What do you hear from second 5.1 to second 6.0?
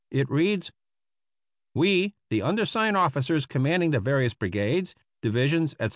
divisions, etc.